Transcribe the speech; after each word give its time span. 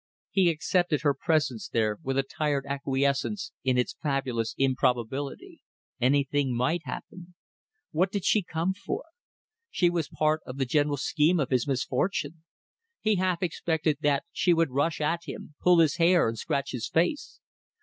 He 0.31 0.49
accepted 0.49 1.01
her 1.01 1.13
presence 1.13 1.69
there 1.69 1.99
with 2.01 2.17
a 2.17 2.23
tired 2.23 2.65
acquiescence 2.65 3.51
in 3.63 3.77
its 3.77 3.95
fabulous 4.01 4.55
improbability. 4.57 5.61
Anything 5.99 6.57
might 6.57 6.81
happen. 6.85 7.35
What 7.91 8.11
did 8.11 8.25
she 8.25 8.41
come 8.41 8.73
for? 8.73 9.03
She 9.69 9.91
was 9.91 10.09
part 10.09 10.41
of 10.47 10.57
the 10.57 10.65
general 10.65 10.97
scheme 10.97 11.39
of 11.39 11.51
his 11.51 11.67
misfortune. 11.67 12.43
He 12.99 13.17
half 13.17 13.43
expected 13.43 13.99
that 14.01 14.23
she 14.31 14.55
would 14.55 14.71
rush 14.71 14.99
at 14.99 15.25
him, 15.25 15.53
pull 15.61 15.77
his 15.77 15.97
hair, 15.97 16.27
and 16.27 16.35
scratch 16.35 16.71
his 16.71 16.89
face. 16.89 17.39